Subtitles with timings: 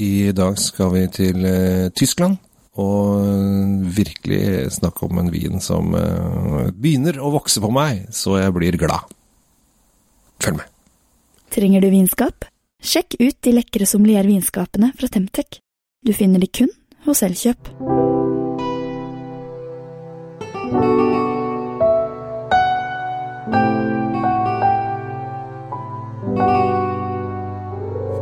[0.00, 2.38] I dag skal vi til eh, Tyskland
[2.80, 3.20] og
[3.96, 8.78] virkelig snakke om en vin som eh, begynner å vokse på meg, så jeg blir
[8.80, 9.10] glad.
[10.40, 10.70] Følg med.
[11.52, 12.46] Trenger du vinskap?
[12.80, 15.60] Sjekk ut de lekre sommeliervinskapene fra Temtec.
[16.06, 16.72] Du finner de kun
[17.04, 17.74] hos Elkjøp.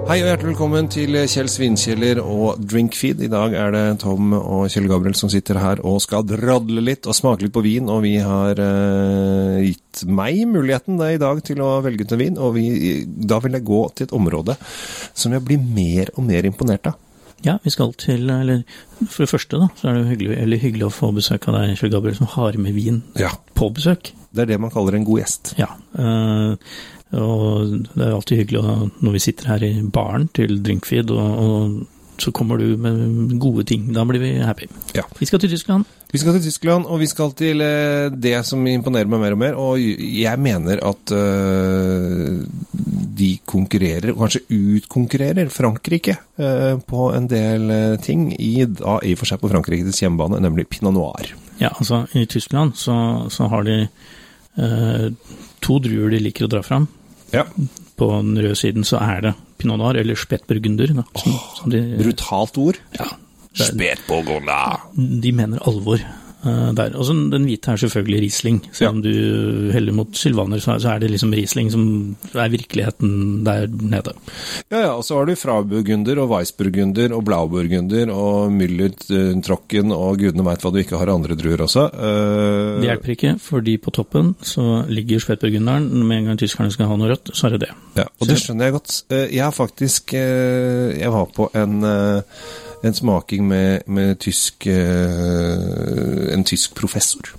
[0.09, 3.18] Hei og hjertelig velkommen til Kjell Svinkjeller og Drinkfeed.
[3.27, 7.05] I dag er det Tom og Kjell Gabriel som sitter her og skal dradle litt
[7.05, 7.91] og smake litt på vin.
[7.92, 12.23] Og vi har eh, gitt meg muligheten da, i dag til å velge ut en
[12.23, 12.41] vin.
[12.41, 12.64] Og vi,
[13.05, 14.56] da vil jeg gå til et område
[15.12, 16.97] som jeg blir mer og mer imponert av.
[17.45, 18.64] Ja, vi skal til Eller
[19.05, 21.92] for det første, da, så er det hyggelig, hyggelig å få besøk av deg, Kjell
[21.92, 23.36] Gabriel, som har med vin ja.
[23.61, 24.14] på besøk.
[24.33, 25.52] Det er det man kaller en god gjest.
[25.61, 25.69] Ja.
[25.97, 26.56] Uh,
[27.17, 32.19] og det er alltid hyggelig når vi sitter her i baren til Drinkfeed, og, og
[32.19, 33.93] så kommer du med gode ting.
[33.95, 34.67] Da blir vi happy.
[34.97, 35.05] Ja.
[35.19, 35.87] Vi skal til Tyskland.
[36.11, 39.41] Vi skal til Tyskland, og vi skal til uh, det som imponerer meg mer og
[39.42, 39.59] mer.
[39.61, 42.42] Og jeg mener at uh,
[43.19, 47.70] de konkurrerer, og kanskje utkonkurrerer, Frankrike uh, på en del
[48.03, 48.33] ting.
[48.34, 51.34] I, da, I og for seg på Frankrikes hjemmebane, nemlig pinot noir.
[51.62, 52.95] Ja, altså i Tyskland så,
[53.31, 53.84] så har de
[55.62, 56.89] to druer de liker å dra fram.
[57.34, 57.45] Ja.
[57.98, 60.95] På den røde siden så er det pinot noir, eller spetburgunder.
[61.01, 62.81] Da, som, oh, som de, brutalt ord.
[62.98, 63.09] Ja.
[63.59, 64.89] Spetburgunder.
[65.23, 66.03] De mener alvor.
[66.39, 66.94] Uh, der.
[66.94, 68.58] Og den hvite er selvfølgelig Riesling.
[68.70, 68.91] Selv ja.
[68.92, 71.83] om du heller mot sylvaner, så, så er det liksom Riesling som
[72.31, 74.14] er virkeligheten der nede.
[74.70, 74.92] Ja, ja.
[74.92, 78.94] Og så har du Fraburgunder og Weissburgunder og Blauburgunder og Müller,
[79.42, 81.89] Trocken og gudene veit hva du ikke har andre druer også.
[81.91, 85.91] Uh, det hjelper ikke, fordi på toppen så ligger Spetburgunderen.
[86.06, 87.72] Med en gang tyskerne skal ha noe rødt, så er det det.
[87.98, 89.00] Ja, og det skjønner jeg godt.
[89.11, 91.83] Uh, jeg har faktisk Jeg var på en
[92.83, 97.34] en smaking med, med tysk, eh, en tysk professor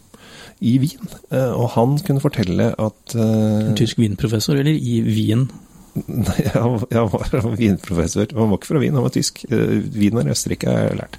[0.59, 1.16] i Wien.
[1.32, 5.48] Eh, og han kunne fortelle at En tysk vinprofessor, eller i Wien?
[6.05, 8.30] Nei, han, han var vinprofessor.
[8.36, 9.42] Han var ikke fra Wien, han var tysk.
[9.49, 11.17] Wien og Østerrike har jeg lært.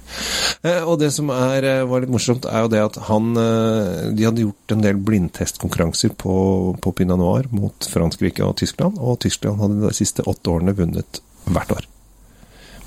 [0.87, 4.73] Og det som er, var litt morsomt, er jo det at han De hadde gjort
[4.73, 6.35] en del blindtestkonkurranser på,
[6.81, 11.21] på Pinot Noir mot Frankrike og Tyskland, og Tyskland hadde de siste åtte årene vunnet
[11.51, 11.89] hvert år.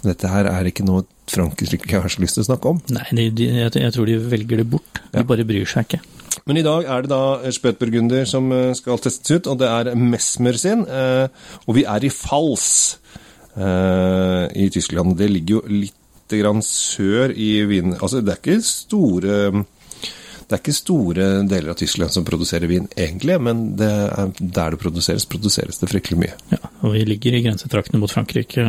[0.05, 2.83] Dette her er ikke noe Frankrike har så lyst til å snakke om.
[2.95, 5.01] Nei, de, de, jeg, jeg, tror de velger det bort.
[5.13, 5.27] De ja.
[5.27, 6.03] bare bryr seg ikke.
[6.45, 10.59] Men i dag er det da Spøtburgunder som skal testes ut, og det er Mesmer
[10.61, 10.83] sin.
[10.85, 12.67] Og vi er i Fals
[13.57, 15.15] i Tyskland.
[15.17, 17.95] Det ligger jo litt grann sør i Wien.
[18.01, 19.65] Altså, det er ikke store
[20.45, 24.75] det er ikke store deler av Tyskland som produserer vin, egentlig, men det er, der
[24.75, 26.35] det produseres, produseres det fryktelig mye.
[26.53, 28.65] Ja, og vi ligger i grensetraktene mot Frankrike,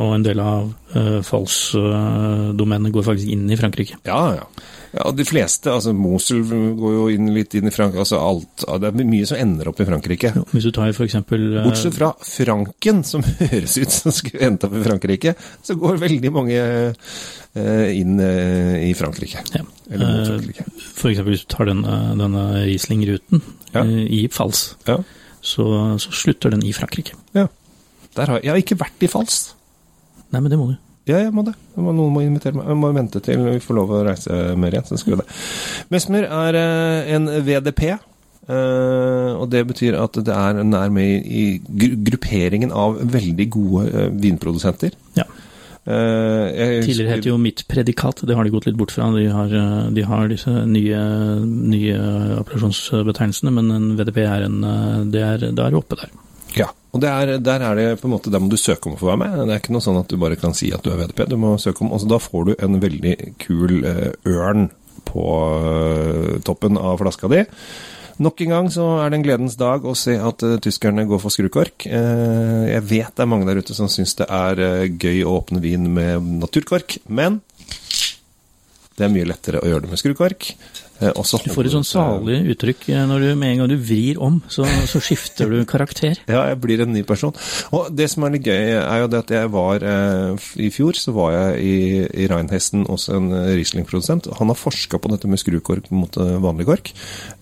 [0.00, 3.98] og en del av uh, falsdomenet går faktisk inn i Frankrike.
[4.08, 4.46] Ja, ja.
[4.88, 5.68] Ja, de fleste.
[5.68, 8.06] altså Mosul går jo inn, litt inn i Frankrike.
[8.06, 10.32] altså alt, Det er mye som ender opp i Frankrike.
[10.36, 14.48] Jo, hvis du tar for eksempel, uh, Bortsett fra Franken, som høres ut som skulle
[14.48, 19.44] endt opp i Frankrike, så går veldig mange uh, inn i Frankrike.
[19.52, 19.66] Ja.
[19.90, 20.66] Eller mot Frankrike.
[20.96, 23.44] For eksempel hvis du tar den, denne Riesling-ruten
[23.74, 23.84] ja.
[23.84, 24.98] i Fals, ja.
[25.40, 25.68] så,
[26.00, 27.16] så, slutter den i Frankrike.
[27.36, 27.48] Ja.
[28.16, 29.42] Har, jeg har ikke vært i Fals.
[30.34, 30.76] Nei, men det må du.
[31.08, 31.54] Ja, jeg må det.
[31.78, 32.68] Noen må invitere meg.
[32.68, 34.90] Jeg må vente til vi får lov å reise mer igjen.
[34.90, 35.40] så skal vi det.
[35.94, 37.82] Mesmer er eh, en VDP.
[38.48, 41.58] Uh, og det betyr at det er nær med i
[42.08, 44.96] grupperingen av veldig gode uh, vinprodusenter.
[45.18, 45.28] Ja.
[45.88, 49.06] Jeg, Tidligere het jo Mitt predikat, det har de gått litt bort fra.
[49.14, 49.52] De har,
[49.96, 50.98] de har disse nye,
[51.48, 51.94] nye
[52.42, 54.58] appellasjonsbetegnelsene, men en VDP er en
[55.08, 56.12] det er, det er oppe der.
[56.56, 59.00] Ja, og er, der er det på en måte, der må du søke om å
[59.00, 59.36] få være med.
[59.42, 61.26] Det er ikke noe sånn at du bare kan si at du er VDP.
[61.28, 64.70] Du må søke om, altså Da får du en veldig kul uh, ørn
[65.08, 67.44] på uh, toppen av flaska di.
[68.18, 71.20] Nok en gang så er det en gledens dag å se at uh, tyskerne går
[71.22, 71.86] for skrukork.
[71.86, 75.86] jeg vet det er mange der ute som syns det er gøy å åpne vin
[75.92, 77.42] med naturkork, men
[78.98, 80.52] det er mye lettere å gjøre det med skrukork.
[80.98, 84.18] Eh, du får et sånn salig uttrykk eh, når du med en gang du vrir
[84.22, 86.18] om, så, så, skifter du karakter.
[86.26, 87.34] ja, jeg blir en ny person.
[87.76, 90.98] Og det som er litt gøy, er jo det at jeg var eh, I fjor
[90.98, 91.78] så var jeg i,
[92.24, 94.26] i Reinhesten hos en Riesling-produsent.
[94.40, 96.90] Han har forska på dette med skrukork mot vanlig kork,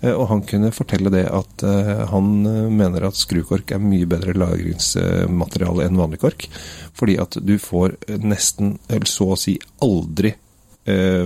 [0.07, 1.63] og han kunne fortelle det at
[2.11, 2.29] han
[2.75, 6.49] mener at skrukork er mye bedre lagringsmateriale enn vanlig kork,
[6.97, 8.77] fordi at du får nesten,
[9.09, 10.35] så å si aldri,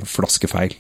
[0.09, 0.77] flaskefeil.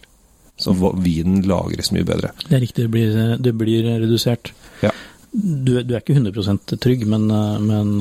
[0.60, 2.34] Så vinen lagres mye bedre.
[2.44, 4.52] Det er riktig, det blir, det blir redusert.
[4.84, 4.92] Ja.
[5.32, 7.24] du, du, er ikke 100 trygg, men,
[7.64, 7.94] men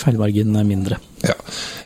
[0.00, 1.00] feilmarginen er mindre.
[1.20, 1.36] Ja.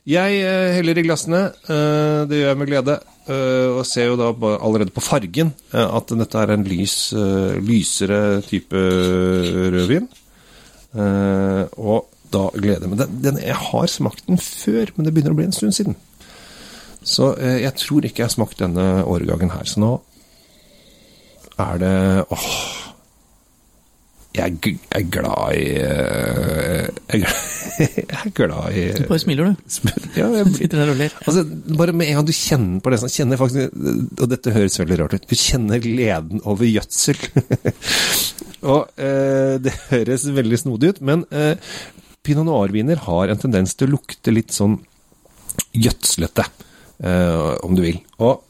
[0.06, 0.38] Jeg
[0.76, 1.42] heller i glassene.
[1.66, 2.98] Det gjør jeg med glede.
[3.26, 6.98] Og ser jo da allerede på fargen at dette er en lys,
[7.66, 8.82] lysere type
[9.74, 10.06] rødvin.
[10.94, 13.00] Og da gleder jeg meg.
[13.02, 15.98] Den, den, jeg har smakt den før, men det begynner å bli en stund siden.
[17.06, 19.68] Så jeg tror ikke jeg har smakt denne årgangen her.
[19.70, 19.92] Så nå
[21.62, 21.94] er det
[22.34, 22.48] åh,
[24.36, 26.88] jeg, er glad i eh,
[27.80, 29.88] Jeg er glad i Du bare smiler, du.
[30.16, 31.14] Ja, jeg Sitter der og ler.
[31.24, 31.44] Altså,
[31.78, 33.76] bare med en gang du kjenner på det sånn, kjenner faktisk,
[34.20, 35.28] Og dette høres veldig rart ut.
[35.30, 37.22] Du kjenner gleden over gjødsel.
[38.72, 41.56] og eh, det høres veldig snodig ut, men eh,
[42.26, 44.78] pinot noir-viner har en tendens til å lukte litt sånn
[45.76, 46.44] gjødslete,
[47.02, 48.00] eh, om du vil.
[48.18, 48.42] Og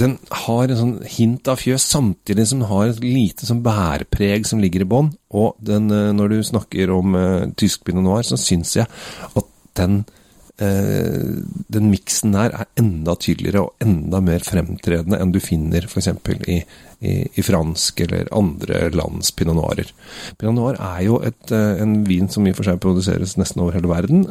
[0.00, 0.16] den
[0.46, 4.62] har en sånn hint av fjøs, samtidig som den har et lite sånn bærpreg som
[4.62, 5.10] ligger i bånn.
[5.36, 8.88] Og den, eh, når du snakker om uh, tysk pinot noir, så syns jeg
[9.36, 10.19] at den uh,
[10.60, 16.10] den miksen der er enda tydeligere og enda mer fremtredende enn du finner f.eks.
[16.52, 16.58] I,
[17.00, 19.92] i, i fransk eller andre lands pinot noirer.
[20.40, 23.64] Pinot noir er jo et, uh, en vin som i og for seg produseres nesten
[23.64, 24.26] over hele verden,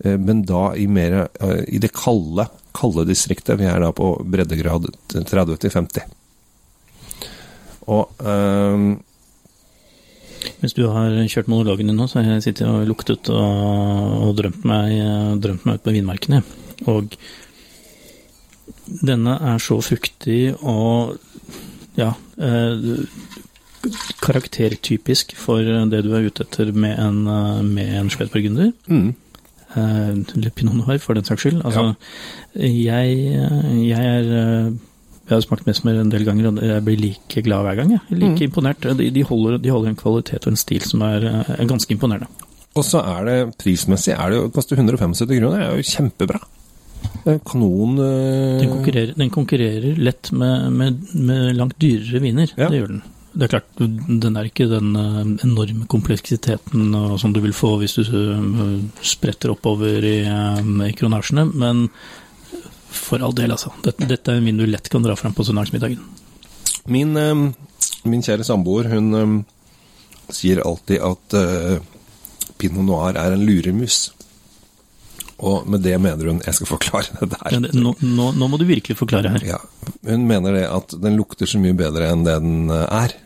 [0.00, 1.22] men da i, mer,
[1.70, 3.58] i det kalde kalde distriktet.
[3.60, 6.02] Vi er da på breddegrad 30 50.
[7.90, 8.22] Og
[10.60, 14.34] Mens du har kjørt monologen din nå, så har jeg sittet og luktet og, og
[14.36, 14.96] drømt, meg,
[15.40, 16.42] drømt meg ut på vinmarkene.
[16.90, 17.16] Og
[19.06, 21.16] denne er så fruktig og
[21.98, 23.04] ja eh,
[24.20, 27.24] karaktertypisk for det du er ute etter med en,
[27.72, 28.72] med en Schwedburgunder.
[28.90, 29.14] Mm.
[29.76, 31.62] Eh, Pinot Noir, for den saks skyld.
[31.64, 31.94] Altså,
[32.54, 32.66] ja.
[32.66, 33.16] jeg,
[33.86, 34.72] jeg, er eh,
[35.30, 37.92] Jeg har smakt mesmer en del ganger, og jeg blir like glad hver gang.
[37.94, 38.16] Jeg.
[38.16, 38.46] Like mm.
[38.48, 38.86] imponert.
[38.98, 41.94] De, de, holder, de, holder, en kvalitet og en stil som er, er eh, ganske
[41.94, 42.26] imponerende.
[42.74, 45.54] Og så er det prismessig er det jo, koster 175 kroner.
[45.54, 46.42] Det er jo kjempebra.
[47.46, 48.58] Kanon øh...
[48.58, 52.50] den, konkurrerer, den, konkurrerer, lett med, med, med langt dyrere viner.
[52.58, 52.66] Ja.
[52.66, 57.38] Det gjør den det er klart, den er ikke den eh, enorme kompleksiteten som du
[57.44, 58.02] vil få hvis du
[59.06, 61.84] spretter oppover i, i kronasjene, men
[62.90, 63.72] for all del, altså.
[63.84, 66.02] Dette, dette er en vin du lett kan dra fram på søndagsmiddagen.
[66.90, 67.14] Min,
[68.08, 69.44] min kjære samboer, hun
[70.30, 71.36] sier alltid at
[72.60, 74.08] pinot noir er en luremus.
[75.40, 77.58] Og med det mener hun Jeg skal forklare det der.
[77.72, 79.46] Nå, nå, nå, må du virkelig forklare her.
[79.54, 79.60] Ja,
[80.06, 83.16] Hun mener det at den lukter så mye bedre enn det den eh, er.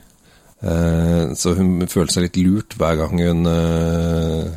[0.64, 4.52] Eh, så hun føler seg litt lurt hver gang hun, eh,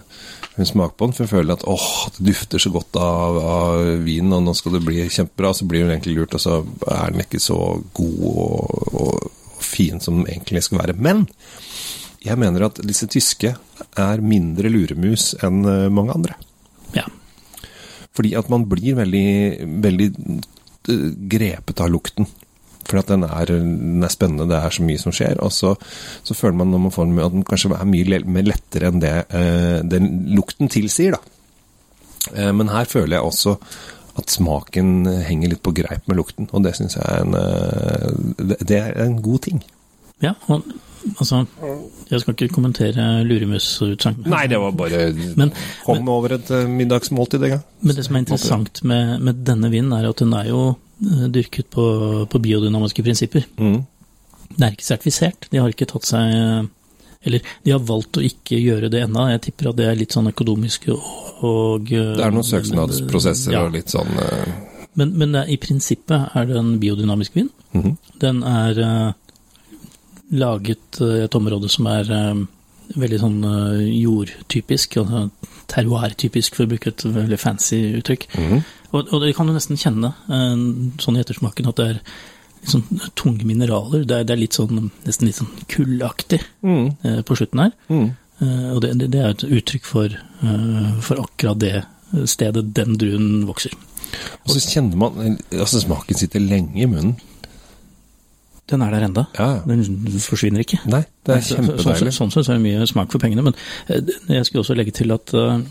[0.58, 1.16] hun smaker på den.
[1.16, 4.78] For hun føler at åh, det dufter så godt av, av vinen, og nå skal
[4.78, 5.54] det bli kjempebra.
[5.56, 6.60] Så blir hun egentlig lurt, og så
[6.90, 7.60] er den ikke så
[7.98, 10.98] god og, og, og fin som den egentlig skal være.
[10.98, 11.28] Men
[12.26, 13.54] jeg mener at disse tyske
[13.98, 15.62] er mindre luremus enn
[15.94, 16.38] mange andre.
[16.96, 17.06] Ja.
[18.18, 19.30] Fordi at man blir veldig,
[19.86, 22.28] veldig eh, grepet av lukten.
[22.96, 25.42] At den er, den er, spennende, det er så mye som skjer.
[25.44, 25.74] Og så,
[26.24, 29.04] så føler man når man får den, at den kanskje er mye mer lettere enn
[29.04, 31.18] det eh, den lukten tilsier.
[31.18, 31.22] da.
[32.36, 33.58] Eh, men her føler jeg også
[34.18, 38.58] at smaken henger litt på greip med lukten, og det syns jeg er en, eh,
[38.66, 39.64] det er en god ting.
[40.24, 40.66] Ja, og
[41.16, 41.46] Altså,
[42.12, 44.26] jeg skal ikke kommentere luremusutsagn.
[44.28, 45.06] Nei, det var bare
[45.40, 45.54] men,
[45.86, 47.64] Kom men, over et uh, middagsmåltid en gang.
[47.82, 50.62] Men det som er interessant med, med, denne vinen, er at den er jo
[51.00, 51.84] dyrket på,
[52.30, 53.46] på, biodynamiske prinsipper.
[53.58, 53.84] Mm.
[54.50, 55.48] Det er ikke sertifisert.
[55.52, 56.70] De har ikke tatt seg
[57.28, 59.28] Eller de har valgt å ikke gjøre det ennå.
[59.34, 61.06] Jeg tipper at det er litt sånn økonomisk og,
[61.46, 63.66] og Det er noen søknadsprosesser ja.
[63.66, 64.48] og litt sånn uh...
[64.98, 67.50] Men, men i prinsippet er det en biodynamisk vin.
[67.74, 67.96] Mm -hmm.
[68.22, 69.14] Den er
[70.30, 72.46] laget i et område som er uh,
[72.96, 75.28] veldig sånn eh, jordtypisk, altså
[75.68, 78.28] terroir-typisk, for å bruke et veldig fancy uttrykk.
[78.38, 78.62] Mm.
[78.94, 80.14] Og, og det kan du nesten kjenne
[81.02, 82.00] sånn i ettersmaken, at det er
[82.68, 84.06] sånn tunge mineraler.
[84.08, 87.24] Det er, det er litt sånn, nesten litt sånn kullaktig mm.
[87.28, 87.76] på slutten her.
[87.92, 88.08] Mm.
[88.76, 90.16] Og det, det, er et uttrykk for,
[91.04, 91.76] for akkurat det
[92.30, 93.74] stedet den druen vokser.
[94.46, 97.18] Og så kjenner man altså Smaken sitter lenge i munnen.
[98.68, 99.24] Den er der enda.
[99.38, 99.62] Ja.
[99.68, 100.82] Den forsvinner ikke.
[100.92, 102.12] Nei, det er kjempedeilig.
[102.16, 103.46] Sånn sett så er det mye smak for pengene.
[103.46, 103.56] Men
[103.88, 104.02] eh,
[104.36, 105.62] jeg skulle også legge til at uh,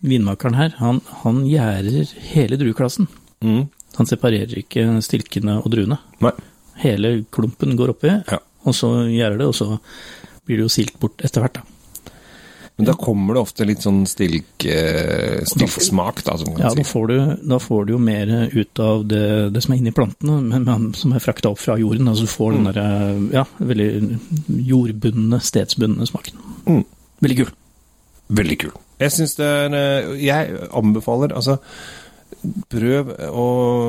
[0.00, 3.08] vinmakeren her, han, han gjærer hele drueklassen.
[3.44, 3.66] Mm.
[3.98, 5.98] Han separerer ikke stilkene og druene.
[6.24, 6.32] Nei.
[6.80, 8.38] Hele klumpen går oppi, ja.
[8.64, 9.74] og så gjærer det, og så
[10.46, 11.76] blir det jo silt bort etter hvert, da.
[12.80, 16.80] Men da kommer det ofte litt sånn stilk, eh, stilksmak, da, som kan ja, si.
[16.80, 19.92] Da får, du, da får du jo mer ut av det, det som er inni
[19.92, 22.08] plantene, men, men, som er frakta opp fra jorden.
[22.08, 22.56] Altså du får mm.
[22.56, 23.90] den derre ja, veldig
[24.70, 26.40] jordbundne, stedsbundne smaken.
[26.64, 26.86] Mm.
[27.20, 27.52] Veldig kul.
[28.40, 28.72] Veldig kul.
[29.00, 31.58] Jeg syns det er eh, Jeg anbefaler altså
[32.70, 33.46] Prøv å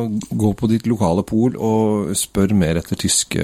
[0.09, 3.43] gå på ditt lokale pol og spør mer etter tyske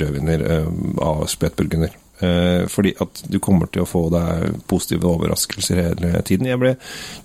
[0.00, 0.70] rødviner eh,
[1.04, 1.92] av spetburgunder.
[2.24, 6.48] Eh, fordi at du kommer til å få deg positive overraskelser hele tiden.
[6.50, 6.74] Jeg ble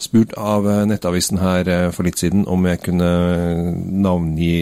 [0.04, 3.10] spurt av Nettavisen her for litt siden om jeg kunne
[4.06, 4.54] navngi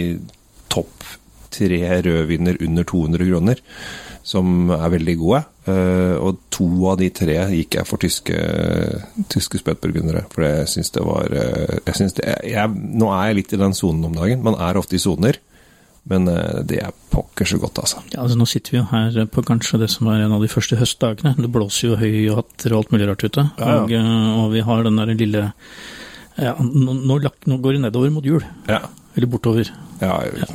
[0.72, 1.12] topp
[1.56, 3.66] tre rødviner under 200 kroner,
[4.24, 5.44] som er veldig gode.
[6.22, 8.38] Og to av de tre gikk jeg for tyske,
[9.32, 10.24] tyske spøtburgundere.
[10.32, 13.76] For jeg syns det var jeg synes det, jeg, Nå er jeg litt i den
[13.76, 14.46] sonen om dagen.
[14.46, 15.42] Man er ofte i soner.
[16.10, 18.02] Men eh, det er pokker så godt, altså.
[18.14, 20.50] Ja, altså Nå sitter vi jo her på kanskje det som er en av de
[20.52, 21.34] første høstdagene.
[21.40, 23.48] Det blåser jo høy og hatter og alt mulig rart ute.
[23.58, 23.80] Ja, ja.
[23.82, 25.48] Og, eh, og, vi har den der lille
[26.36, 28.44] ja, nå, nå, nå, går det nedover mot jul.
[28.70, 28.84] Ja.
[29.16, 29.72] Eller bortover.
[30.04, 30.52] Ja, ja.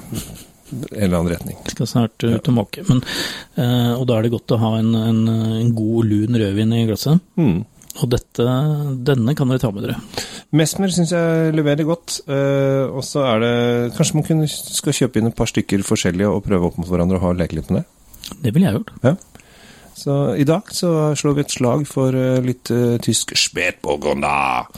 [0.70, 1.58] En eller annen retning.
[1.72, 2.84] Skal snart ut og måke.
[2.88, 3.02] Men,
[3.60, 5.20] eh, og da er det godt å ha en, en,
[5.60, 7.22] en god, lun rødvin i glasset.
[7.40, 7.60] Mm.
[8.00, 8.44] Og dette,
[9.06, 9.96] denne kan dere ta med dere.
[10.56, 12.20] Mesmer syns jeg leverer godt.
[12.30, 13.54] Uh, og så er det
[13.96, 17.18] Kanskje man kunne, skal kjøpe inn et par stykker forskjellige og prøve opp mot hverandre
[17.18, 17.86] og ha leke litt med det?
[18.46, 18.94] Det ville jeg gjort.
[19.02, 19.16] Ja.
[20.00, 24.68] Så i dag så slår vi et slag for uh, litt uh, tysk Spätburgunder,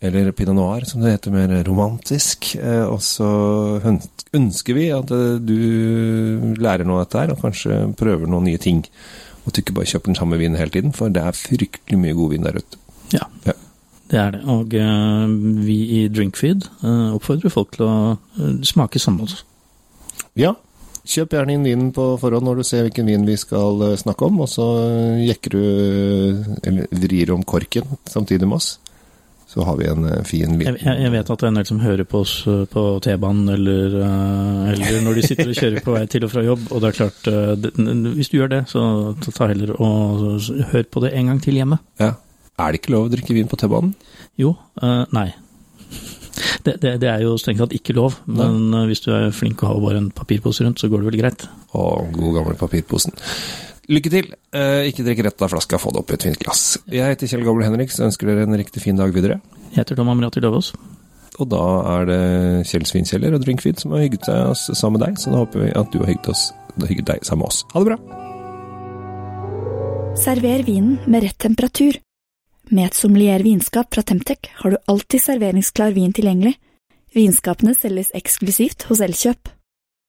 [0.00, 2.54] eller pinot noir, som det heter mer romantisk.
[2.88, 3.30] og så
[4.36, 5.10] ønsker vi at
[5.44, 8.84] du lærer noe av dette her, og kanskje prøver noen nye ting.
[9.40, 11.98] Og at du ikke bare kjøper den samme vinen hele tiden, for det er fryktelig
[12.00, 12.80] mye god vin der ute.
[13.12, 13.52] Ja, ja.
[14.10, 14.42] det er det.
[14.44, 19.44] Og uh, vi i Drinkfeed uh, oppfordrer folk til å uh, smake sammen med oss.
[20.38, 20.54] Ja,
[21.06, 24.42] kjøp gjerne inn vinen på forhånd når du ser hvilken vin vi skal snakke om,
[24.44, 24.66] og så
[25.24, 25.64] jekker du,
[26.66, 28.76] eller vrir om korken samtidig med oss
[29.50, 30.76] så har vi en eh, fin vin.
[30.78, 33.50] jeg, jeg, vet at det er en del som hører på oss eh, på T-banen
[33.50, 36.84] eller, eh, eller, når de sitter og kjører på vei til og fra jobb, og
[36.84, 37.30] det er klart
[38.14, 38.82] Hvis du gjør det, så
[39.34, 40.38] ta heller og
[40.70, 41.80] hør på det en gang til hjemme.
[41.98, 42.12] Ja.
[42.60, 43.96] Er det ikke lov å drikke vin på T-banen?
[44.38, 44.54] Jo.
[44.78, 45.32] Uh, nei.
[46.66, 48.84] Det, det, det, er jo strengt tatt ikke lov, men ja.
[48.90, 51.48] hvis du er flink og har bare en papirpose rundt, så går det vel greit.
[51.72, 53.16] Å, god gamle papirposen.
[53.90, 54.30] Lykke til.
[54.54, 56.62] Eh, ikke drikk rett av flaska, få det opp i et fint glass.
[56.90, 59.40] Jeg heter Kjell Gabel Henriks og ønsker dere en riktig fin dag videre.
[59.72, 60.72] Jeg heter Tom Amrati Løvaas.
[61.40, 61.64] Og da
[61.96, 62.22] er det
[62.68, 65.64] Kjell Svinkjeller og Drinkfeed som har hygget seg oss sammen med deg, så da håper
[65.64, 66.50] vi at du har hygget, oss,
[66.84, 67.64] hygget deg sammen med oss.
[67.72, 67.98] Ha det bra!
[70.20, 71.96] Server vinen med rett temperatur.
[72.70, 76.52] Med et sommelier vinskap fra Temtec har du alltid serveringsklar vin tilgjengelig.
[77.10, 79.50] Vinskapene selges eksklusivt hos Elkjøp.